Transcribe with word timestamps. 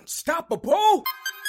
Unstoppable 0.00 1.04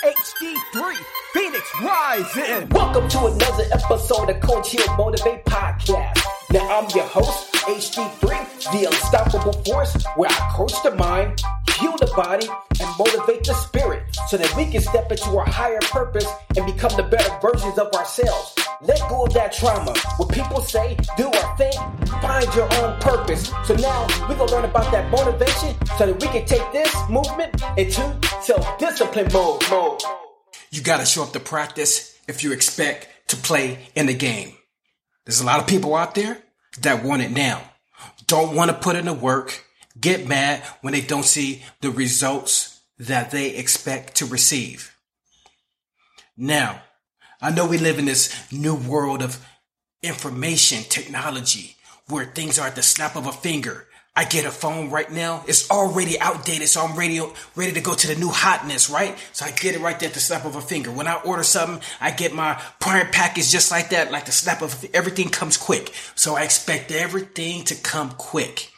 HD3 0.06 0.96
Phoenix 1.34 1.72
Rising. 1.82 2.70
Welcome 2.70 3.08
to 3.10 3.26
another 3.26 3.64
episode 3.72 4.30
of 4.30 4.40
Coach 4.42 4.72
Heal 4.72 4.96
Motivate 4.98 5.44
Podcast. 5.46 6.22
Now 6.52 6.68
I'm 6.70 6.90
your 6.96 7.06
host, 7.06 7.54
HD3, 7.54 8.72
the 8.72 8.86
unstoppable 8.86 9.54
force, 9.64 9.96
where 10.16 10.30
I 10.30 10.52
coach 10.54 10.74
the 10.84 10.92
mind, 10.92 11.42
heal 11.76 11.96
the 11.98 12.12
body, 12.16 12.48
and 12.80 12.90
motivate 12.98 13.44
the 13.44 13.54
spirit 13.54 14.04
so 14.28 14.38
that 14.38 14.54
we 14.56 14.66
can 14.66 14.82
step 14.82 15.12
into 15.12 15.38
our 15.38 15.46
higher 15.46 15.80
purpose 15.82 16.28
and 16.56 16.66
become 16.66 16.92
the 16.98 17.04
better 17.04 17.38
versions 17.42 17.78
of 17.78 17.92
ourselves. 17.94 18.56
Let 18.82 19.00
go 19.10 19.26
of 19.26 19.34
that 19.34 19.54
trauma. 19.54 19.94
What 20.18 20.30
people 20.30 20.62
say, 20.62 20.98
do 21.18 21.28
or 21.28 21.58
think, 21.58 21.76
find 22.22 22.46
your 22.56 22.72
own 22.76 23.00
purpose. 23.00 23.52
So 23.66 23.76
now 23.76 24.08
we're 24.28 24.36
gonna 24.36 24.52
learn 24.52 24.66
about 24.66 24.92
that 24.92 25.10
motivation 25.12 25.76
so 25.98 26.06
that 26.06 26.22
we 26.22 26.28
can 26.28 26.46
take 26.46 26.72
this 26.72 26.94
movement 27.10 27.62
into 27.78 28.18
self-discipline 28.42 29.32
mode. 29.32 29.64
mode. 29.70 30.02
You 30.72 30.82
gotta 30.82 31.06
show 31.06 31.24
up 31.24 31.32
to 31.34 31.40
practice 31.40 32.18
if 32.28 32.44
you 32.44 32.52
expect 32.52 33.08
to 33.30 33.38
play 33.38 33.90
in 33.96 34.06
the 34.06 34.14
game. 34.14 34.54
There's 35.26 35.42
a 35.42 35.46
lot 35.46 35.60
of 35.60 35.68
people 35.68 35.96
out 35.96 36.14
there 36.16 36.38
that 36.82 37.04
want 37.04 37.22
it 37.22 37.32
now. 37.32 37.62
Don't 38.28 38.56
want 38.56 38.72
to 38.72 38.78
put 38.78 38.96
in 38.96 39.06
the 39.06 39.14
work, 39.14 39.65
get 40.00 40.28
mad 40.28 40.62
when 40.82 40.94
they 40.94 41.02
don't 41.02 41.26
see 41.26 41.64
the 41.82 41.92
results 41.92 42.82
that 43.00 43.32
they 43.32 43.56
expect 43.56 44.16
to 44.16 44.26
receive. 44.26 44.96
Now, 46.38 46.82
I 47.42 47.52
know 47.52 47.68
we 47.68 47.78
live 47.78 48.00
in 48.00 48.06
this 48.06 48.52
new 48.52 48.76
world 48.76 49.22
of 49.22 49.46
information 50.02 50.84
technology 50.84 51.76
where 52.08 52.26
things 52.26 52.60
are 52.60 52.68
at 52.68 52.76
the 52.76 52.82
snap 52.82 53.16
of 53.16 53.28
a 53.28 53.32
finger. 53.32 53.88
I 54.18 54.24
get 54.24 54.46
a 54.46 54.52
phone 54.52 54.90
right 54.92 55.12
now. 55.12 55.44
It's 55.46 55.70
already 55.70 56.18
outdated, 56.22 56.70
so 56.70 56.86
I'm 56.86 56.98
ready, 56.98 57.20
ready 57.56 57.74
to 57.74 57.82
go 57.82 57.94
to 57.94 58.08
the 58.08 58.16
new 58.16 58.30
hotness, 58.30 58.90
right? 58.90 59.18
So 59.34 59.46
I 59.46 59.52
get 59.52 59.76
it 59.76 59.82
right 59.82 60.00
there 60.00 60.08
at 60.08 60.14
the 60.14 60.22
snap 60.22 60.46
of 60.46 60.56
a 60.56 60.62
finger. 60.62 60.90
When 60.90 61.08
I 61.08 61.16
order 61.16 61.44
something, 61.44 61.82
I 62.00 62.12
get 62.12 62.34
my 62.34 62.62
prime 62.80 63.08
package 63.12 63.52
just 63.52 63.72
like 63.72 63.90
that, 63.90 64.14
like 64.14 64.26
the 64.26 64.32
snap 64.32 64.62
of 64.62 64.86
everything 64.94 65.28
comes 65.28 65.58
quick. 65.58 65.94
So 66.16 66.36
I 66.36 66.44
expect 66.44 66.92
everything 66.92 67.66
to 67.66 67.76
come 67.76 68.12
quick. 68.12 68.72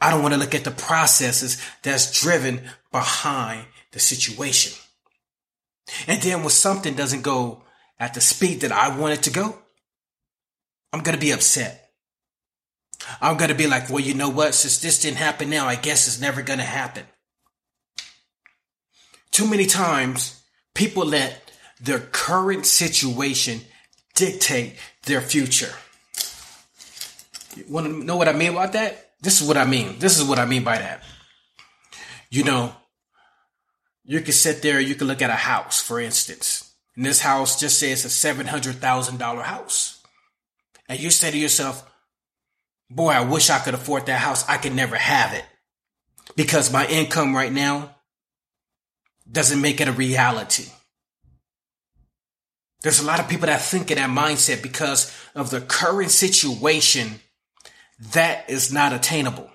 I 0.00 0.10
don't 0.10 0.22
want 0.22 0.34
to 0.34 0.40
look 0.40 0.54
at 0.54 0.64
the 0.64 0.70
processes 0.70 1.62
that's 1.82 2.20
driven 2.20 2.62
behind 2.92 3.66
the 3.92 3.98
situation. 3.98 4.72
And 6.06 6.20
then 6.20 6.40
when 6.40 6.50
something 6.50 6.94
doesn't 6.94 7.22
go 7.22 7.62
at 7.98 8.14
the 8.14 8.20
speed 8.20 8.60
that 8.60 8.72
I 8.72 8.96
want 8.96 9.14
it 9.14 9.22
to 9.24 9.30
go, 9.30 9.58
I'm 10.92 11.02
going 11.02 11.16
to 11.16 11.20
be 11.20 11.30
upset. 11.30 11.90
I'm 13.20 13.36
going 13.36 13.50
to 13.50 13.54
be 13.54 13.66
like, 13.66 13.88
well, 13.88 14.00
you 14.00 14.14
know 14.14 14.28
what? 14.28 14.54
Since 14.54 14.80
this 14.80 15.00
didn't 15.00 15.18
happen 15.18 15.48
now, 15.48 15.66
I 15.66 15.76
guess 15.76 16.06
it's 16.06 16.20
never 16.20 16.42
going 16.42 16.58
to 16.58 16.64
happen. 16.64 17.04
Too 19.30 19.46
many 19.46 19.66
times 19.66 20.42
people 20.74 21.04
let 21.04 21.52
their 21.80 22.00
current 22.00 22.66
situation 22.66 23.60
dictate 24.14 24.76
their 25.04 25.20
future. 25.20 25.72
You 27.54 27.64
want 27.68 27.86
to 27.86 28.04
know 28.04 28.16
what 28.16 28.28
I 28.28 28.32
mean 28.32 28.52
about 28.52 28.72
that? 28.72 29.05
This 29.26 29.42
is 29.42 29.48
what 29.48 29.56
I 29.56 29.64
mean. 29.64 29.98
This 29.98 30.16
is 30.16 30.24
what 30.24 30.38
I 30.38 30.44
mean 30.44 30.62
by 30.62 30.78
that. 30.78 31.02
You 32.30 32.44
know, 32.44 32.72
you 34.04 34.20
can 34.20 34.32
sit 34.32 34.62
there, 34.62 34.78
you 34.78 34.94
can 34.94 35.08
look 35.08 35.20
at 35.20 35.30
a 35.30 35.34
house, 35.34 35.82
for 35.82 35.98
instance. 35.98 36.72
And 36.94 37.04
this 37.04 37.20
house 37.22 37.58
just 37.58 37.80
says 37.80 38.04
a 38.04 38.08
$700,000 38.08 39.42
house. 39.42 40.00
And 40.88 41.00
you 41.00 41.10
say 41.10 41.32
to 41.32 41.36
yourself, 41.36 41.92
boy, 42.88 43.08
I 43.08 43.22
wish 43.22 43.50
I 43.50 43.58
could 43.58 43.74
afford 43.74 44.06
that 44.06 44.20
house. 44.20 44.48
I 44.48 44.58
could 44.58 44.76
never 44.76 44.94
have 44.94 45.34
it 45.34 45.44
because 46.36 46.72
my 46.72 46.86
income 46.86 47.34
right 47.34 47.52
now 47.52 47.96
doesn't 49.28 49.60
make 49.60 49.80
it 49.80 49.88
a 49.88 49.92
reality. 49.92 50.66
There's 52.82 53.00
a 53.00 53.04
lot 53.04 53.18
of 53.18 53.28
people 53.28 53.46
that 53.48 53.60
think 53.60 53.90
in 53.90 53.98
that 53.98 54.08
mindset 54.08 54.62
because 54.62 55.12
of 55.34 55.50
the 55.50 55.60
current 55.60 56.12
situation 56.12 57.18
that 58.12 58.48
is 58.48 58.72
not 58.72 58.92
attainable. 58.92 59.50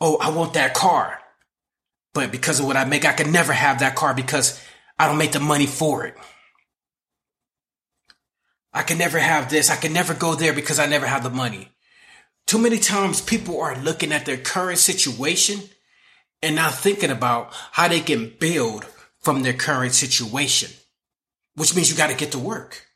Oh, 0.00 0.16
I 0.20 0.30
want 0.30 0.54
that 0.54 0.74
car. 0.74 1.18
But 2.14 2.30
because 2.30 2.60
of 2.60 2.66
what 2.66 2.76
I 2.76 2.84
make, 2.84 3.04
I 3.04 3.12
can 3.12 3.32
never 3.32 3.52
have 3.52 3.78
that 3.78 3.94
car 3.94 4.14
because 4.14 4.60
I 4.98 5.06
don't 5.06 5.18
make 5.18 5.32
the 5.32 5.40
money 5.40 5.66
for 5.66 6.04
it. 6.06 6.14
I 8.72 8.82
can 8.82 8.98
never 8.98 9.18
have 9.18 9.50
this. 9.50 9.70
I 9.70 9.76
can 9.76 9.92
never 9.92 10.14
go 10.14 10.34
there 10.34 10.52
because 10.52 10.78
I 10.78 10.86
never 10.86 11.06
have 11.06 11.22
the 11.22 11.30
money. 11.30 11.68
Too 12.46 12.58
many 12.58 12.78
times 12.78 13.20
people 13.20 13.60
are 13.60 13.78
looking 13.78 14.12
at 14.12 14.26
their 14.26 14.36
current 14.36 14.78
situation 14.78 15.60
and 16.42 16.56
not 16.56 16.74
thinking 16.74 17.10
about 17.10 17.52
how 17.72 17.88
they 17.88 18.00
can 18.00 18.32
build 18.38 18.84
from 19.20 19.42
their 19.42 19.52
current 19.52 19.94
situation, 19.94 20.70
which 21.54 21.74
means 21.74 21.90
you 21.90 21.96
got 21.96 22.10
to 22.10 22.16
get 22.16 22.32
to 22.32 22.38
work. 22.38 22.86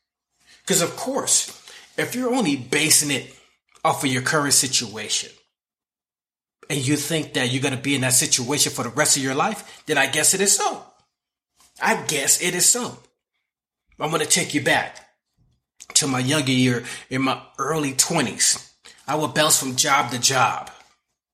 Because 0.62 0.82
of 0.82 0.96
course, 0.96 1.48
if 1.96 2.14
you're 2.14 2.34
only 2.34 2.56
basing 2.56 3.10
it 3.10 3.35
off 3.84 4.04
of 4.04 4.10
your 4.10 4.22
current 4.22 4.54
situation 4.54 5.30
and 6.68 6.86
you 6.86 6.96
think 6.96 7.34
that 7.34 7.50
you're 7.50 7.62
going 7.62 7.76
to 7.76 7.80
be 7.80 7.94
in 7.94 8.00
that 8.00 8.12
situation 8.12 8.72
for 8.72 8.82
the 8.82 8.90
rest 8.90 9.16
of 9.16 9.22
your 9.22 9.34
life, 9.34 9.84
then 9.86 9.98
I 9.98 10.06
guess 10.06 10.34
it 10.34 10.40
is 10.40 10.56
so. 10.56 10.84
I 11.80 12.02
guess 12.06 12.42
it 12.42 12.54
is 12.54 12.68
so. 12.68 12.98
I'm 13.98 14.10
going 14.10 14.22
to 14.22 14.28
take 14.28 14.54
you 14.54 14.62
back 14.62 14.98
to 15.94 16.06
my 16.06 16.18
younger 16.18 16.52
year 16.52 16.84
in 17.10 17.22
my 17.22 17.40
early 17.58 17.92
20s. 17.92 18.72
I 19.06 19.14
would 19.14 19.34
bounce 19.34 19.58
from 19.58 19.76
job 19.76 20.10
to 20.10 20.18
job. 20.18 20.70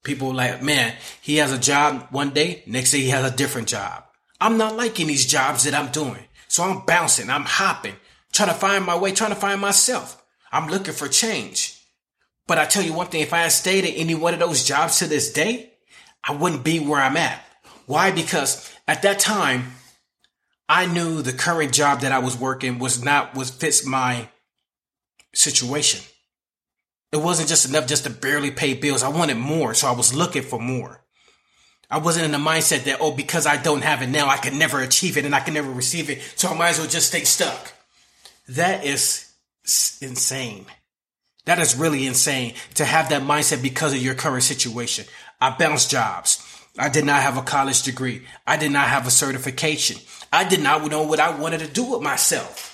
People 0.05 0.29
were 0.29 0.35
like, 0.35 0.63
man, 0.63 0.95
he 1.21 1.37
has 1.37 1.53
a 1.53 1.59
job 1.59 2.09
one 2.11 2.31
day, 2.31 2.63
next 2.67 2.91
day 2.91 3.01
he 3.01 3.11
has 3.11 3.31
a 3.31 3.35
different 3.35 3.69
job. 3.69 4.05
I'm 4.41 4.59
not 4.59 4.77
liking 4.77 5.07
these 5.07 5.27
jobs 5.27 5.65
that 5.65 5.75
I'm 5.75 5.93
doing. 5.93 6.25
So 6.49 6.65
I'm 6.65 6.85
bouncing, 6.85 7.31
I'm 7.31 7.45
hopping, 7.45 7.95
trying 8.33 8.49
to 8.49 8.55
find 8.55 8.85
my 8.85 8.99
way, 8.99 9.13
trying 9.13 9.31
to 9.31 9.37
find 9.37 9.61
myself. 9.61 10.23
I'm 10.51 10.69
looking 10.69 10.93
for 10.93 11.09
change. 11.09 11.82
But 12.47 12.59
I 12.59 12.67
tell 12.67 12.83
you 12.83 12.93
one 12.93 13.07
thing, 13.07 13.21
if 13.21 13.33
I 13.33 13.43
had 13.43 13.53
stayed 13.53 13.85
at 13.85 13.95
any 13.97 14.15
one 14.15 14.35
of 14.35 14.41
those 14.41 14.65
jobs 14.65 14.99
to 14.99 15.07
this 15.07 15.33
day, 15.33 15.73
I 16.25 16.33
wouldn't 16.33 16.65
be 16.65 16.81
where 16.81 17.01
I'm 17.01 17.17
at. 17.17 17.45
Why? 17.87 18.11
Because 18.11 18.73
at 18.87 19.03
that 19.03 19.19
time, 19.19 19.73
I 20.69 20.87
knew 20.87 21.23
the 21.23 21.33
current 21.33 21.73
job 21.73 22.01
that 22.01 22.13
I 22.13 22.19
was 22.19 22.39
working 22.39 22.79
was 22.79 23.03
not, 23.03 23.35
was 23.35 23.51
fits 23.51 23.87
my 23.87 24.29
situation. 25.35 26.01
It 27.13 27.19
wasn't 27.19 27.49
just 27.49 27.69
enough 27.69 27.87
just 27.87 28.05
to 28.05 28.11
barely 28.11 28.51
pay 28.51 28.75
bills. 28.75 29.03
I 29.03 29.09
wanted 29.09 29.37
more, 29.37 29.75
so 29.75 29.87
I 29.87 29.93
was 29.93 30.15
looking 30.15 30.43
for 30.43 30.59
more. 30.59 31.05
I 31.91 31.99
wasn't 31.99 32.25
in 32.25 32.33
the 32.33 32.39
mindset 32.39 32.85
that, 32.85 32.99
oh, 33.01 33.13
because 33.13 33.45
I 33.45 33.59
don't 33.59 33.83
have 33.83 34.01
it 34.01 34.09
now, 34.09 34.29
I 34.29 34.39
can 34.39 34.59
never 34.59 34.81
achieve 34.81 35.19
it 35.19 35.27
and 35.27 35.35
I 35.35 35.41
can 35.41 35.53
never 35.53 35.71
receive 35.71 36.09
it, 36.09 36.23
so 36.37 36.49
I 36.49 36.57
might 36.57 36.71
as 36.71 36.79
well 36.79 36.89
just 36.89 37.09
stay 37.09 37.25
stuck. 37.25 37.73
That 38.49 38.87
is 38.87 39.31
insane. 40.01 40.65
That 41.45 41.59
is 41.59 41.77
really 41.77 42.07
insane 42.07 42.55
to 42.75 42.85
have 42.85 43.09
that 43.09 43.23
mindset 43.23 43.63
because 43.63 43.93
of 43.93 44.03
your 44.03 44.15
current 44.15 44.45
situation. 44.45 45.07
I 45.41 45.51
bounced 45.51 45.91
jobs. 45.91 46.47
I 46.79 46.89
did 46.89 47.05
not 47.05 47.23
have 47.23 47.37
a 47.37 47.43
college 47.43 47.83
degree. 47.83 48.27
I 48.47 48.57
did 48.57 48.73
not 48.73 48.89
have 48.89 49.07
a 49.07 49.11
certification. 49.11 49.99
I 50.33 50.45
did 50.45 50.63
not 50.63 50.89
know 50.91 51.03
what 51.03 51.21
I 51.21 51.37
wanted 51.39 51.61
to 51.61 51.67
do 51.67 51.85
with 51.85 52.01
myself. 52.01 52.73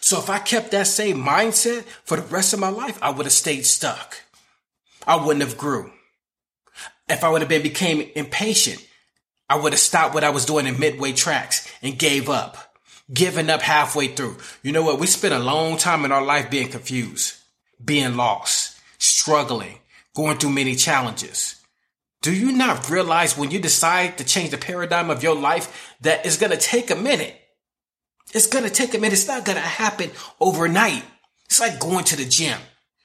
So 0.00 0.18
if 0.18 0.28
I 0.28 0.40
kept 0.40 0.72
that 0.72 0.88
same 0.88 1.22
mindset 1.22 1.84
for 2.04 2.16
the 2.16 2.26
rest 2.26 2.52
of 2.52 2.58
my 2.58 2.70
life, 2.70 2.98
I 3.00 3.10
would 3.10 3.26
have 3.26 3.32
stayed 3.32 3.64
stuck. 3.66 4.16
I 5.06 5.16
wouldn't 5.16 5.44
have 5.44 5.56
grew. 5.56 5.92
If 7.08 7.22
I 7.22 7.30
would 7.30 7.42
have 7.42 7.48
been 7.48 7.62
became 7.62 8.10
impatient, 8.16 8.84
I 9.48 9.58
would 9.58 9.72
have 9.72 9.80
stopped 9.80 10.14
what 10.14 10.24
I 10.24 10.30
was 10.30 10.46
doing 10.46 10.66
in 10.66 10.80
midway 10.80 11.12
tracks 11.12 11.70
and 11.82 11.98
gave 11.98 12.28
up, 12.28 12.74
giving 13.12 13.50
up 13.50 13.60
halfway 13.60 14.08
through. 14.08 14.38
You 14.62 14.72
know 14.72 14.82
what? 14.82 14.98
We 14.98 15.06
spent 15.06 15.34
a 15.34 15.38
long 15.38 15.76
time 15.76 16.04
in 16.04 16.10
our 16.12 16.24
life 16.24 16.50
being 16.50 16.68
confused, 16.68 17.34
being 17.84 18.16
lost, 18.16 18.78
struggling, 18.98 19.78
going 20.14 20.38
through 20.38 20.50
many 20.50 20.74
challenges. 20.74 21.56
Do 22.22 22.32
you 22.32 22.52
not 22.52 22.88
realize 22.88 23.36
when 23.36 23.50
you 23.50 23.58
decide 23.58 24.18
to 24.18 24.24
change 24.24 24.50
the 24.50 24.58
paradigm 24.58 25.10
of 25.10 25.22
your 25.22 25.34
life 25.34 25.94
that 26.02 26.24
it's 26.24 26.36
going 26.36 26.52
to 26.52 26.58
take 26.58 26.90
a 26.90 26.96
minute? 26.96 27.36
It's 28.32 28.46
going 28.46 28.64
to 28.64 28.70
take 28.70 28.94
a 28.94 28.98
minute. 28.98 29.14
It's 29.14 29.26
not 29.26 29.44
going 29.44 29.56
to 29.56 29.62
happen 29.62 30.10
overnight. 30.40 31.02
It's 31.46 31.60
like 31.60 31.80
going 31.80 32.04
to 32.04 32.16
the 32.16 32.24
gym. 32.24 32.58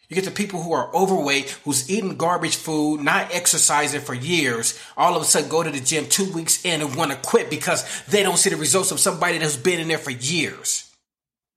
You 0.07 0.15
get 0.15 0.23
the 0.23 0.31
people 0.31 0.61
who 0.61 0.71
are 0.71 0.93
overweight, 0.95 1.49
who's 1.65 1.89
eating 1.89 2.15
garbage 2.15 2.55
food, 2.55 3.01
not 3.01 3.33
exercising 3.33 3.99
for 3.99 4.13
years, 4.13 4.79
all 4.95 5.15
of 5.15 5.21
a 5.21 5.25
sudden 5.25 5.49
go 5.49 5.63
to 5.63 5.69
the 5.69 5.81
gym 5.81 6.05
two 6.05 6.31
weeks 6.31 6.63
in 6.63 6.81
and 6.81 6.95
want 6.95 7.11
to 7.11 7.17
quit 7.17 7.49
because 7.49 8.05
they 8.05 8.23
don't 8.23 8.37
see 8.37 8.49
the 8.49 8.55
results 8.55 8.91
of 8.91 9.01
somebody 9.01 9.37
that's 9.37 9.57
been 9.57 9.81
in 9.81 9.89
there 9.89 9.97
for 9.97 10.11
years. 10.11 10.89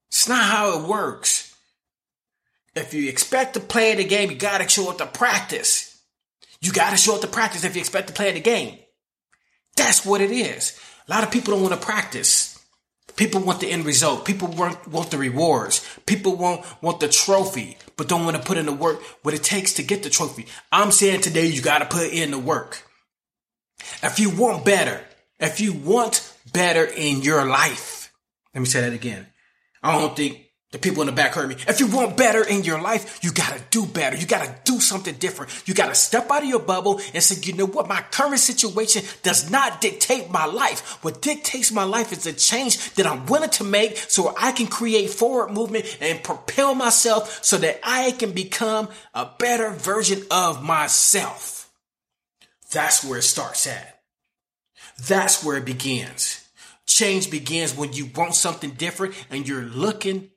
It's 0.08 0.28
not 0.28 0.42
how 0.42 0.80
it 0.80 0.88
works. 0.88 1.49
If 2.74 2.94
you 2.94 3.08
expect 3.08 3.54
to 3.54 3.60
play 3.60 3.94
the 3.94 4.04
game, 4.04 4.30
you 4.30 4.36
gotta 4.36 4.68
show 4.68 4.90
up 4.90 4.98
to 4.98 5.06
practice. 5.06 6.00
You 6.60 6.72
gotta 6.72 6.96
show 6.96 7.16
up 7.16 7.20
to 7.22 7.26
practice 7.26 7.64
if 7.64 7.74
you 7.74 7.80
expect 7.80 8.08
to 8.08 8.12
play 8.12 8.32
the 8.32 8.40
game. 8.40 8.78
That's 9.76 10.04
what 10.04 10.20
it 10.20 10.30
is. 10.30 10.78
A 11.08 11.10
lot 11.10 11.24
of 11.24 11.30
people 11.30 11.54
don't 11.54 11.62
want 11.62 11.74
to 11.74 11.84
practice. 11.84 12.58
People 13.16 13.40
want 13.40 13.60
the 13.60 13.70
end 13.70 13.84
result. 13.84 14.24
People 14.24 14.48
want, 14.48 14.86
want 14.88 15.10
the 15.10 15.18
rewards. 15.18 15.86
People 16.06 16.36
want, 16.36 16.64
want 16.82 17.00
the 17.00 17.08
trophy, 17.08 17.76
but 17.96 18.08
don't 18.08 18.24
want 18.24 18.36
to 18.36 18.42
put 18.42 18.56
in 18.56 18.66
the 18.66 18.72
work 18.72 19.02
what 19.22 19.34
it 19.34 19.42
takes 19.42 19.74
to 19.74 19.82
get 19.82 20.02
the 20.02 20.10
trophy. 20.10 20.46
I'm 20.70 20.92
saying 20.92 21.22
today 21.22 21.46
you 21.46 21.60
got 21.60 21.78
to 21.78 21.86
put 21.86 22.12
in 22.12 22.30
the 22.30 22.38
work. 22.38 22.82
If 24.02 24.20
you 24.20 24.30
want 24.30 24.64
better, 24.64 25.00
if 25.38 25.60
you 25.60 25.72
want 25.72 26.34
better 26.52 26.84
in 26.84 27.22
your 27.22 27.44
life, 27.44 28.12
let 28.54 28.60
me 28.60 28.66
say 28.66 28.82
that 28.82 28.92
again. 28.92 29.26
I 29.82 29.98
don't 29.98 30.16
think 30.16 30.46
the 30.72 30.78
people 30.78 31.02
in 31.02 31.06
the 31.06 31.12
back 31.12 31.34
heard 31.34 31.48
me. 31.48 31.56
If 31.66 31.80
you 31.80 31.88
want 31.88 32.16
better 32.16 32.46
in 32.46 32.62
your 32.62 32.80
life, 32.80 33.18
you 33.24 33.32
gotta 33.32 33.60
do 33.70 33.86
better. 33.86 34.16
You 34.16 34.24
gotta 34.24 34.54
do 34.62 34.78
something 34.78 35.14
different. 35.14 35.50
You 35.66 35.74
gotta 35.74 35.96
step 35.96 36.30
out 36.30 36.44
of 36.44 36.48
your 36.48 36.60
bubble 36.60 37.00
and 37.12 37.20
say, 37.20 37.40
you 37.42 37.56
know 37.56 37.66
what? 37.66 37.88
My 37.88 38.02
current 38.12 38.38
situation 38.38 39.02
does 39.24 39.50
not 39.50 39.80
dictate 39.80 40.30
my 40.30 40.44
life. 40.44 41.02
What 41.02 41.22
dictates 41.22 41.72
my 41.72 41.82
life 41.82 42.12
is 42.12 42.22
the 42.22 42.32
change 42.32 42.94
that 42.94 43.04
I'm 43.04 43.26
willing 43.26 43.50
to 43.50 43.64
make 43.64 43.96
so 43.96 44.32
I 44.38 44.52
can 44.52 44.68
create 44.68 45.10
forward 45.10 45.50
movement 45.50 45.98
and 46.00 46.22
propel 46.22 46.76
myself 46.76 47.42
so 47.44 47.56
that 47.56 47.80
I 47.82 48.12
can 48.12 48.30
become 48.30 48.88
a 49.12 49.28
better 49.38 49.70
version 49.70 50.22
of 50.30 50.62
myself. 50.62 51.68
That's 52.70 53.04
where 53.04 53.18
it 53.18 53.22
starts 53.22 53.66
at. 53.66 54.02
That's 55.08 55.42
where 55.44 55.56
it 55.56 55.64
begins. 55.64 56.48
Change 56.86 57.28
begins 57.28 57.76
when 57.76 57.92
you 57.92 58.08
want 58.14 58.36
something 58.36 58.70
different 58.70 59.14
and 59.30 59.48
you're 59.48 59.62
looking 59.62 60.30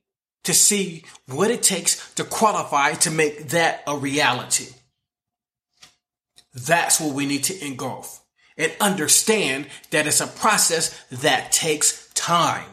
to 0.43 0.53
see 0.53 1.05
what 1.27 1.51
it 1.51 1.63
takes 1.63 2.13
to 2.15 2.23
qualify 2.23 2.93
to 2.93 3.11
make 3.11 3.49
that 3.49 3.83
a 3.87 3.97
reality. 3.97 4.67
That's 6.53 6.99
what 6.99 7.15
we 7.15 7.25
need 7.25 7.45
to 7.45 7.65
engulf 7.65 8.21
and 8.57 8.71
understand 8.79 9.67
that 9.91 10.05
it's 10.05 10.21
a 10.21 10.27
process 10.27 11.03
that 11.11 11.51
takes 11.51 12.09
time. 12.13 12.69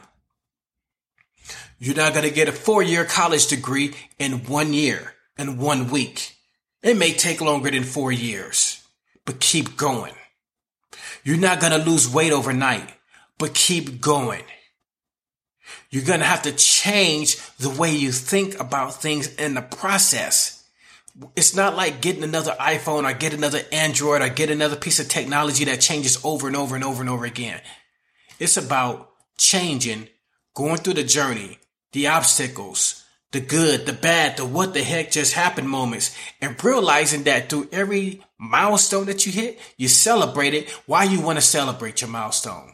You're 1.79 1.97
not 1.97 2.13
going 2.13 2.29
to 2.29 2.35
get 2.35 2.49
a 2.49 2.53
four 2.53 2.83
year 2.83 3.05
college 3.05 3.47
degree 3.47 3.95
in 4.19 4.45
one 4.45 4.75
year, 4.75 5.15
in 5.39 5.59
one 5.59 5.89
week. 5.89 6.37
It 6.83 6.97
may 6.97 7.13
take 7.13 7.41
longer 7.41 7.71
than 7.71 7.85
four 7.85 8.13
years, 8.13 8.83
but 9.25 9.41
keep 9.41 9.77
going. 9.77 10.15
You're 11.25 11.39
not 11.39 11.61
going 11.61 11.73
to 11.73 11.91
lose 11.91 12.13
weight 12.13 12.33
overnight, 12.33 12.93
but 13.39 13.55
keep 13.55 14.01
going. 14.01 14.43
You're 15.91 16.05
going 16.05 16.21
to 16.21 16.27
have 16.27 16.43
to 16.43 16.53
change 16.53 17.37
the 17.59 17.71
way 17.71 17.95
you 17.95 18.13
think 18.13 18.59
about 18.61 19.01
things 19.01 19.35
in 19.37 19.55
the 19.55 19.63
process. 19.63 20.65
It's 21.37 21.55
not 21.55 21.77
like 21.77 22.01
getting 22.01 22.23
another 22.23 22.55
iPhone 22.61 23.09
or 23.09 23.13
get 23.13 23.35
another 23.35 23.61
Android 23.73 24.23
or 24.23 24.29
get 24.29 24.51
another 24.51 24.77
piece 24.77 25.01
of 25.01 25.09
technology 25.09 25.65
that 25.65 25.81
changes 25.81 26.19
over 26.25 26.47
and 26.47 26.57
over 26.57 26.75
and 26.75 26.85
over 26.85 27.01
and 27.01 27.11
over 27.11 27.25
again. 27.25 27.61
It's 28.39 28.57
about 28.57 29.11
changing, 29.37 30.09
going 30.55 30.79
through 30.79 30.95
the 30.95 31.05
journey, 31.05 31.59
the 31.93 32.07
obstacles, 32.07 33.05
the 33.33 33.41
good, 33.41 33.87
the 33.87 33.93
bad, 33.93 34.37
the 34.37 34.45
what 34.45 34.75
the 34.75 34.83
heck 34.83 35.11
just 35.11 35.35
happened 35.35 35.69
moments, 35.69 36.17
and 36.41 36.63
realizing 36.65 37.25
that 37.25 37.49
through 37.49 37.69
every 37.71 38.23
milestone 38.39 39.07
that 39.07 39.27
you 39.27 39.33
hit, 39.33 39.59
you 39.77 39.89
celebrate 39.89 40.55
it. 40.55 40.71
Why 40.87 41.05
you 41.05 41.21
want 41.21 41.39
to 41.39 41.45
celebrate 41.45 42.01
your 42.01 42.11
milestone? 42.11 42.73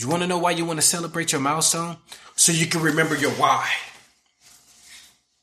You 0.00 0.08
want 0.08 0.22
to 0.22 0.26
know 0.26 0.38
why 0.38 0.52
you 0.52 0.64
want 0.64 0.78
to 0.78 0.86
celebrate 0.86 1.30
your 1.30 1.42
milestone? 1.42 1.98
So 2.34 2.52
you 2.52 2.64
can 2.64 2.80
remember 2.80 3.14
your 3.14 3.32
why. 3.32 3.68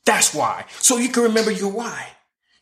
That's 0.04 0.34
why. 0.34 0.64
So 0.80 0.96
you 0.96 1.10
can 1.10 1.22
remember 1.22 1.52
your 1.52 1.70
why. 1.70 2.08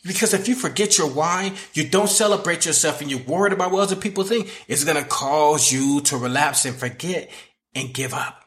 Because 0.04 0.34
if 0.34 0.46
you 0.46 0.54
forget 0.54 0.98
your 0.98 1.08
why, 1.08 1.54
you 1.72 1.88
don't 1.88 2.10
celebrate 2.10 2.66
yourself 2.66 3.00
and 3.00 3.10
you're 3.10 3.20
worried 3.20 3.54
about 3.54 3.72
what 3.72 3.80
other 3.80 3.96
people 3.96 4.24
think, 4.24 4.52
it's 4.68 4.84
going 4.84 5.02
to 5.02 5.08
cause 5.08 5.72
you 5.72 6.02
to 6.02 6.18
relapse 6.18 6.66
and 6.66 6.76
forget 6.76 7.30
and 7.74 7.94
give 7.94 8.12
up. 8.12 8.44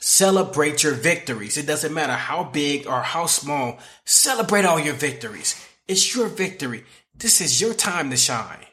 Celebrate 0.00 0.82
your 0.82 0.94
victories. 0.94 1.56
It 1.56 1.68
doesn't 1.68 1.94
matter 1.94 2.14
how 2.14 2.42
big 2.42 2.88
or 2.88 3.00
how 3.02 3.26
small. 3.26 3.78
Celebrate 4.04 4.64
all 4.64 4.80
your 4.80 4.94
victories. 4.94 5.64
It's 5.86 6.16
your 6.16 6.26
victory. 6.26 6.84
This 7.14 7.40
is 7.40 7.60
your 7.60 7.74
time 7.74 8.10
to 8.10 8.16
shine. 8.16 8.66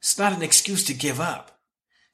It's 0.00 0.18
not 0.18 0.32
an 0.32 0.42
excuse 0.42 0.82
to 0.86 0.94
give 0.94 1.20
up. 1.20 1.51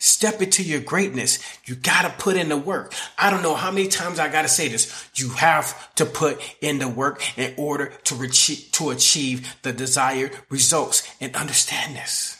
Step 0.00 0.40
into 0.40 0.62
your 0.62 0.80
greatness. 0.80 1.40
You 1.64 1.74
gotta 1.74 2.10
put 2.10 2.36
in 2.36 2.48
the 2.48 2.56
work. 2.56 2.94
I 3.18 3.30
don't 3.30 3.42
know 3.42 3.56
how 3.56 3.72
many 3.72 3.88
times 3.88 4.20
I 4.20 4.28
gotta 4.28 4.48
say 4.48 4.68
this. 4.68 5.08
You 5.16 5.30
have 5.30 5.92
to 5.96 6.06
put 6.06 6.40
in 6.60 6.78
the 6.78 6.88
work 6.88 7.20
in 7.36 7.54
order 7.56 7.92
to, 8.04 8.14
reach, 8.14 8.70
to 8.72 8.90
achieve 8.90 9.56
the 9.62 9.72
desired 9.72 10.38
results. 10.50 11.02
And 11.20 11.34
understand 11.34 11.96
this. 11.96 12.36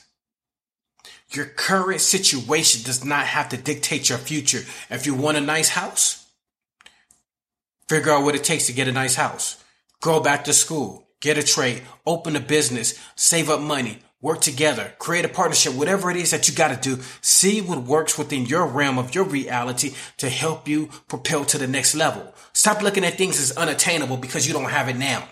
Your 1.31 1.47
current 1.47 2.01
situation 2.01 2.85
does 2.85 3.05
not 3.05 3.27
have 3.27 3.49
to 3.51 3.57
dictate 3.57 4.09
your 4.09 4.19
future. 4.19 4.63
If 4.89 5.05
you 5.05 5.15
want 5.15 5.37
a 5.37 5.41
nice 5.41 5.71
house, 5.71 6.27
figure 7.89 8.13
out 8.13 8.23
what 8.23 8.37
it 8.37 8.45
takes 8.45 8.67
to 8.67 8.73
get 8.73 8.89
a 8.89 8.93
nice 8.93 9.17
house. 9.17 9.63
Go 10.01 10.21
back 10.21 10.45
to 10.45 10.53
school, 10.53 11.09
get 11.21 11.37
a 11.37 11.43
trade, 11.43 11.83
open 12.07 12.37
a 12.37 12.41
business, 12.41 12.99
save 13.17 13.51
up 13.51 13.61
money, 13.61 13.99
work 14.21 14.41
together, 14.41 14.93
create 14.99 15.25
a 15.25 15.29
partnership, 15.29 15.75
whatever 15.75 16.11
it 16.11 16.17
is 16.17 16.33
that 16.33 16.49
you 16.49 16.55
got 16.55 16.69
to 16.69 16.97
do, 16.97 17.03
see 17.21 17.61
what 17.61 17.83
works 17.83 18.19
within 18.19 18.47
your 18.47 18.67
realm 18.67 18.99
of 18.99 19.15
your 19.15 19.25
reality 19.25 19.95
to 20.17 20.29
help 20.29 20.67
you 20.67 20.89
propel 21.07 21.45
to 21.45 21.59
the 21.59 21.69
next 21.69 21.95
level. 21.95 22.35
Stop 22.53 22.83
looking 22.83 23.05
at 23.05 23.15
things 23.15 23.41
as 23.41 23.57
unattainable 23.57 24.17
because 24.17 24.47
you 24.47 24.53
don't 24.53 24.71
have 24.71 24.89
it 24.89 24.97
now. 24.97 25.29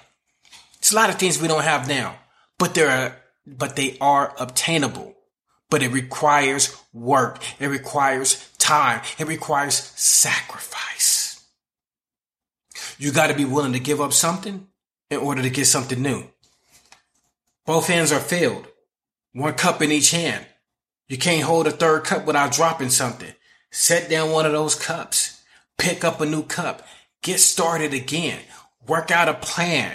It's 0.79 0.93
a 0.93 0.95
lot 0.95 1.11
of 1.11 1.17
things 1.17 1.41
we 1.41 1.49
don't 1.49 1.65
have 1.65 1.89
now, 1.89 2.17
but 2.59 2.75
there 2.75 2.89
are, 2.89 3.17
but 3.47 3.75
they 3.77 3.97
are 4.01 4.35
obtainable. 4.39 5.15
But 5.69 5.83
it 5.83 5.91
requires 5.91 6.81
work. 6.93 7.43
It 7.59 7.67
requires 7.67 8.49
time. 8.57 9.03
It 9.19 9.27
requires 9.27 9.75
sacrifice. 9.75 11.45
You 12.99 13.11
got 13.11 13.27
to 13.29 13.35
be 13.35 13.45
willing 13.45 13.73
to 13.73 13.81
give 13.81 14.01
up 14.01 14.13
something 14.13 14.69
in 15.11 15.19
order 15.19 15.43
to 15.43 15.51
get 15.51 15.67
something 15.67 16.01
new. 16.01 16.25
Both 17.65 17.89
hands 17.89 18.13
are 18.13 18.21
filled. 18.21 18.69
One 19.37 19.53
cup 19.53 19.83
in 19.83 19.93
each 19.93 20.13
hand. 20.13 20.47
You 21.09 21.19
can't 21.19 21.43
hold 21.43 21.67
a 21.67 21.71
third 21.71 22.05
cup 22.05 22.25
without 22.25 22.53
dropping 22.53 22.89
something. 22.89 23.35
Set 23.71 24.09
down 24.09 24.31
one 24.31 24.47
of 24.47 24.53
those 24.53 24.75
cups. 24.75 25.43
Pick 25.77 26.05
up 26.05 26.23
a 26.23 26.27
new 26.27 26.43
cup. 26.43 26.87
Get 27.21 27.39
started 27.39 27.93
again. 27.93 28.41
Work 28.89 29.11
out 29.11 29.29
a 29.29 29.35
plan. 29.35 29.93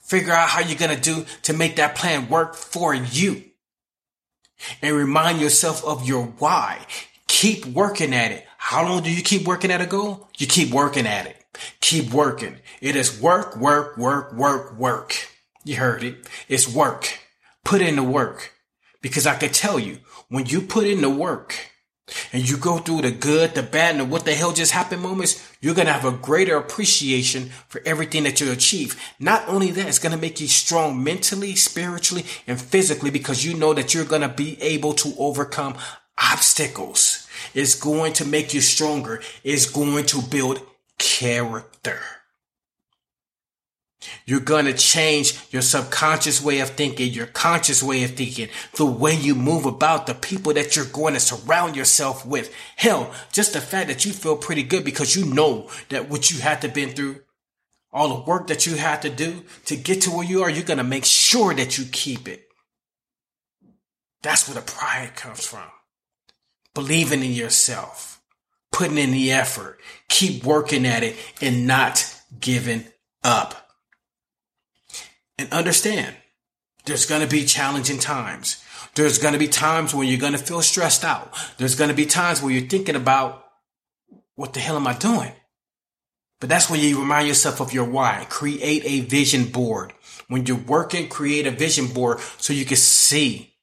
Figure 0.00 0.32
out 0.32 0.48
how 0.48 0.60
you're 0.60 0.76
going 0.76 0.92
to 0.92 1.00
do 1.00 1.24
to 1.42 1.52
make 1.52 1.76
that 1.76 1.94
plan 1.94 2.28
work 2.28 2.56
for 2.56 2.92
you. 2.92 3.44
And 4.82 4.96
remind 4.96 5.40
yourself 5.40 5.84
of 5.84 6.08
your 6.08 6.24
why. 6.24 6.84
Keep 7.28 7.66
working 7.66 8.12
at 8.12 8.32
it. 8.32 8.44
How 8.58 8.84
long 8.84 9.04
do 9.04 9.12
you 9.12 9.22
keep 9.22 9.46
working 9.46 9.70
at 9.70 9.82
a 9.82 9.86
goal? 9.86 10.28
You 10.36 10.48
keep 10.48 10.74
working 10.74 11.06
at 11.06 11.26
it. 11.26 11.36
Keep 11.78 12.12
working. 12.12 12.56
It 12.80 12.96
is 12.96 13.20
work, 13.20 13.56
work, 13.56 13.96
work, 13.96 14.32
work, 14.32 14.76
work. 14.76 15.14
You 15.62 15.76
heard 15.76 16.02
it. 16.02 16.28
It's 16.48 16.66
work. 16.66 17.20
Put 17.62 17.80
in 17.80 17.94
the 17.94 18.02
work. 18.02 18.50
Because 19.04 19.26
I 19.26 19.34
can 19.34 19.50
tell 19.50 19.78
you, 19.78 19.98
when 20.30 20.46
you 20.46 20.62
put 20.62 20.86
in 20.86 21.02
the 21.02 21.10
work 21.10 21.54
and 22.32 22.48
you 22.48 22.56
go 22.56 22.78
through 22.78 23.02
the 23.02 23.10
good, 23.10 23.54
the 23.54 23.62
bad, 23.62 23.96
and 23.96 24.10
what 24.10 24.24
the 24.24 24.32
hell 24.32 24.54
just 24.54 24.72
happened 24.72 25.02
moments, 25.02 25.46
you're 25.60 25.74
going 25.74 25.88
to 25.88 25.92
have 25.92 26.06
a 26.06 26.16
greater 26.16 26.56
appreciation 26.56 27.50
for 27.68 27.82
everything 27.84 28.22
that 28.22 28.40
you 28.40 28.50
achieve. 28.50 28.98
Not 29.20 29.46
only 29.46 29.70
that, 29.72 29.88
it's 29.88 29.98
going 29.98 30.14
to 30.14 30.18
make 30.18 30.40
you 30.40 30.46
strong 30.46 31.04
mentally, 31.04 31.54
spiritually, 31.54 32.24
and 32.46 32.58
physically 32.58 33.10
because 33.10 33.44
you 33.44 33.52
know 33.52 33.74
that 33.74 33.92
you're 33.92 34.06
going 34.06 34.22
to 34.22 34.28
be 34.30 34.58
able 34.62 34.94
to 34.94 35.12
overcome 35.18 35.76
obstacles. 36.16 37.28
It's 37.52 37.74
going 37.74 38.14
to 38.14 38.24
make 38.24 38.54
you 38.54 38.62
stronger. 38.62 39.20
It's 39.44 39.70
going 39.70 40.06
to 40.06 40.22
build 40.22 40.62
character. 40.96 42.00
You're 44.26 44.40
going 44.40 44.66
to 44.66 44.72
change 44.72 45.38
your 45.50 45.62
subconscious 45.62 46.42
way 46.42 46.60
of 46.60 46.70
thinking, 46.70 47.12
your 47.12 47.26
conscious 47.26 47.82
way 47.82 48.04
of 48.04 48.10
thinking, 48.10 48.48
the 48.76 48.86
way 48.86 49.14
you 49.14 49.34
move 49.34 49.66
about, 49.66 50.06
the 50.06 50.14
people 50.14 50.52
that 50.54 50.76
you're 50.76 50.84
going 50.86 51.14
to 51.14 51.20
surround 51.20 51.76
yourself 51.76 52.26
with. 52.26 52.54
Hell, 52.76 53.14
just 53.32 53.52
the 53.52 53.60
fact 53.60 53.88
that 53.88 54.04
you 54.04 54.12
feel 54.12 54.36
pretty 54.36 54.62
good 54.62 54.84
because 54.84 55.16
you 55.16 55.24
know 55.24 55.70
that 55.88 56.10
what 56.10 56.30
you 56.30 56.40
had 56.40 56.60
to 56.62 56.68
been 56.68 56.90
through, 56.90 57.20
all 57.92 58.08
the 58.08 58.30
work 58.30 58.48
that 58.48 58.66
you 58.66 58.76
had 58.76 59.02
to 59.02 59.10
do 59.10 59.44
to 59.66 59.76
get 59.76 60.02
to 60.02 60.10
where 60.10 60.24
you 60.24 60.42
are, 60.42 60.50
you're 60.50 60.64
going 60.64 60.78
to 60.78 60.84
make 60.84 61.04
sure 61.04 61.54
that 61.54 61.78
you 61.78 61.84
keep 61.90 62.28
it. 62.28 62.48
That's 64.22 64.48
where 64.48 64.56
the 64.56 64.62
pride 64.62 65.14
comes 65.14 65.46
from. 65.46 65.68
Believing 66.74 67.22
in 67.22 67.32
yourself, 67.32 68.20
putting 68.72 68.98
in 68.98 69.12
the 69.12 69.30
effort, 69.30 69.80
keep 70.08 70.42
working 70.42 70.86
at 70.86 71.04
it 71.04 71.16
and 71.40 71.66
not 71.66 72.12
giving 72.40 72.84
up. 73.22 73.63
And 75.38 75.52
understand, 75.52 76.14
there's 76.84 77.06
going 77.06 77.22
to 77.22 77.28
be 77.28 77.44
challenging 77.44 77.98
times. 77.98 78.62
There's 78.94 79.18
going 79.18 79.32
to 79.32 79.38
be 79.38 79.48
times 79.48 79.94
when 79.94 80.06
you're 80.06 80.20
going 80.20 80.32
to 80.32 80.38
feel 80.38 80.62
stressed 80.62 81.04
out. 81.04 81.34
There's 81.58 81.74
going 81.74 81.90
to 81.90 81.96
be 81.96 82.06
times 82.06 82.40
where 82.40 82.52
you're 82.52 82.68
thinking 82.68 82.94
about, 82.94 83.44
what 84.36 84.52
the 84.52 84.60
hell 84.60 84.76
am 84.76 84.86
I 84.86 84.94
doing? 84.94 85.32
But 86.40 86.48
that's 86.48 86.68
when 86.68 86.80
you 86.80 87.00
remind 87.00 87.26
yourself 87.26 87.60
of 87.60 87.72
your 87.72 87.84
why. 87.84 88.26
Create 88.28 88.82
a 88.84 89.00
vision 89.00 89.46
board. 89.46 89.92
When 90.28 90.46
you're 90.46 90.56
working, 90.56 91.08
create 91.08 91.46
a 91.46 91.50
vision 91.50 91.88
board 91.88 92.20
so 92.38 92.52
you 92.52 92.64
can 92.64 92.76
see 92.76 93.54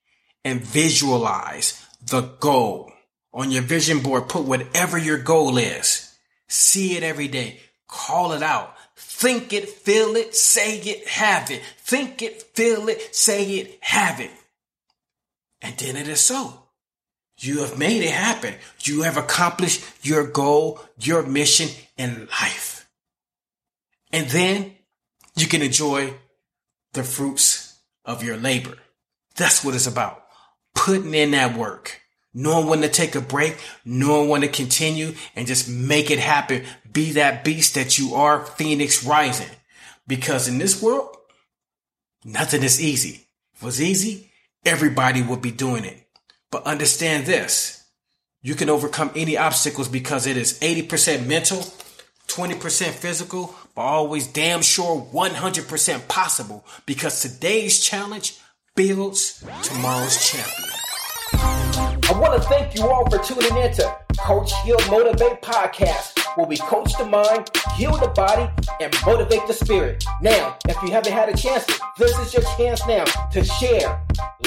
and 0.44 0.62
visualize 0.62 1.86
the 2.02 2.22
goal. 2.40 2.92
On 3.34 3.52
your 3.52 3.62
vision 3.62 4.02
board, 4.02 4.28
put 4.28 4.46
whatever 4.46 4.98
your 4.98 5.18
goal 5.18 5.58
is. 5.58 6.18
See 6.48 6.98
it 6.98 7.04
every 7.04 7.28
day. 7.28 7.60
Call 7.88 8.34
it 8.34 8.44
out. 8.44 8.76
Think 9.22 9.54
it, 9.54 9.70
feel 9.70 10.16
it, 10.16 10.36
say 10.36 10.80
it, 10.80 11.08
have 11.08 11.52
it. 11.52 11.62
Think 11.78 12.24
it, 12.24 12.42
feel 12.56 12.90
it, 12.90 13.14
say 13.14 13.60
it, 13.60 13.78
have 13.82 14.20
it. 14.20 14.32
And 15.62 15.78
then 15.78 15.96
it 15.96 16.08
is 16.08 16.22
so. 16.22 16.64
You 17.38 17.60
have 17.60 17.78
made 17.78 18.02
it 18.02 18.10
happen. 18.10 18.56
You 18.80 19.04
have 19.04 19.18
accomplished 19.18 19.84
your 20.02 20.26
goal, 20.26 20.80
your 21.00 21.22
mission 21.22 21.70
in 22.00 22.30
life. 22.42 22.90
And 24.12 24.28
then 24.28 24.74
you 25.36 25.46
can 25.46 25.62
enjoy 25.62 26.16
the 26.94 27.04
fruits 27.04 27.78
of 28.04 28.24
your 28.24 28.38
labor. 28.38 28.80
That's 29.36 29.64
what 29.64 29.76
it's 29.76 29.86
about. 29.86 30.26
Putting 30.74 31.14
in 31.14 31.30
that 31.32 31.56
work 31.56 32.01
knowing 32.34 32.68
when 32.68 32.82
to 32.82 32.90
take 32.90 33.16
a 33.16 33.22
break, 33.22 33.58
knowing 33.86 34.30
when 34.30 34.42
to 34.42 34.48
continue 34.48 35.14
and 35.36 35.48
just 35.48 35.70
make 35.70 36.12
it 36.12 36.20
happen. 36.20 36.64
Be 36.92 37.14
that 37.14 37.44
beast 37.44 37.76
that 37.76 37.98
you 37.98 38.16
are, 38.16 38.46
Phoenix 38.46 39.04
rising. 39.04 39.50
Because 40.08 40.48
in 40.48 40.58
this 40.58 40.82
world, 40.82 41.16
nothing 42.24 42.64
is 42.64 42.82
easy. 42.82 43.28
If 43.54 43.62
it 43.62 43.66
was 43.66 43.82
easy, 43.82 44.32
everybody 44.66 45.22
would 45.22 45.42
be 45.42 45.52
doing 45.52 45.86
it. 45.86 46.08
But 46.52 46.64
understand 46.64 47.26
this. 47.26 47.84
You 48.42 48.56
can 48.56 48.70
overcome 48.70 49.12
any 49.16 49.38
obstacles 49.38 49.88
because 49.88 50.26
it 50.26 50.36
is 50.36 50.60
80% 50.60 51.28
mental, 51.28 51.60
20% 52.28 52.88
physical, 52.90 53.56
but 53.76 53.82
always 53.82 54.28
damn 54.28 54.62
sure 54.62 55.08
100% 55.14 56.08
possible 56.08 56.66
because 56.86 57.22
today's 57.22 57.80
challenge 57.80 58.38
builds 58.76 59.44
tomorrow's 59.64 60.30
champion. 60.30 60.81
I 61.76 62.18
want 62.20 62.42
to 62.42 62.48
thank 62.50 62.76
you 62.76 62.88
all 62.88 63.08
for 63.10 63.18
tuning 63.20 63.56
in 63.58 63.72
to 63.74 63.96
Coach 64.18 64.52
Heal 64.64 64.78
Motivate 64.90 65.42
Podcast, 65.42 66.20
where 66.36 66.46
we 66.46 66.58
coach 66.58 66.98
the 66.98 67.06
mind, 67.06 67.50
heal 67.76 67.96
the 67.98 68.10
body, 68.10 68.50
and 68.80 68.94
motivate 69.06 69.48
the 69.48 69.54
spirit. 69.54 70.04
Now, 70.22 70.58
if 70.68 70.82
you 70.84 70.92
haven't 70.92 71.14
had 71.14 71.30
a 71.30 71.38
chance, 71.38 71.66
this 71.98 72.18
is 72.20 72.34
your 72.34 72.44
chance 72.58 72.86
now 72.88 73.06
to 73.06 73.44
share, 73.44 74.00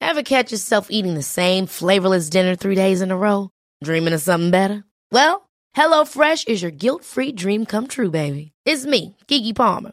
Ever 0.00 0.22
catch 0.22 0.52
yourself 0.52 0.86
eating 0.90 1.14
the 1.14 1.22
same 1.22 1.66
flavorless 1.66 2.30
dinner 2.30 2.54
three 2.54 2.74
days 2.74 3.02
in 3.02 3.10
a 3.10 3.16
row? 3.16 3.50
Dreaming 3.84 4.14
of 4.14 4.22
something 4.22 4.50
better? 4.50 4.84
Well, 5.12 5.48
HelloFresh 5.76 6.48
is 6.48 6.62
your 6.62 6.70
guilt-free 6.70 7.32
dream 7.32 7.66
come 7.66 7.86
true, 7.86 8.10
baby. 8.10 8.52
It's 8.64 8.86
me, 8.86 9.16
Keke 9.28 9.54
Palmer. 9.54 9.92